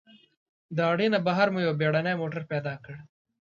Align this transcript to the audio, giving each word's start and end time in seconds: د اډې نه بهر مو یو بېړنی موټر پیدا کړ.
د 0.75 0.77
اډې 0.91 1.07
نه 1.13 1.19
بهر 1.27 1.47
مو 1.53 1.59
یو 1.65 1.73
بېړنی 1.79 2.13
موټر 2.21 2.43
پیدا 2.51 2.73
کړ. 2.85 2.95